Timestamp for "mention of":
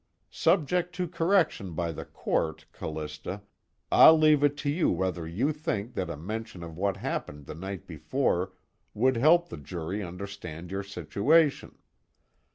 6.17-6.75